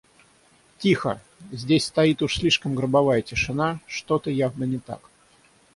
Тихо! 0.79 1.19
Здесь 1.51 1.85
стоит 1.85 2.23
уж 2.23 2.37
слишком 2.39 2.73
гробовая 2.73 3.21
тишина, 3.21 3.79
что-то 3.85 4.31
явно 4.31 4.63
не 4.63 4.79
так. 4.79 5.11